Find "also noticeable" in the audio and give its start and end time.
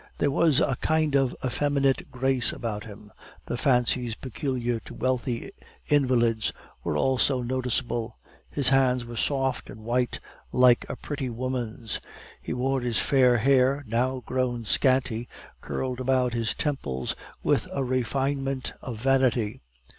6.97-8.17